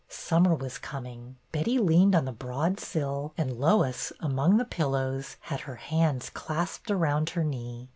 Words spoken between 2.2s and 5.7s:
the broad sill, and Lois, among the pillows, had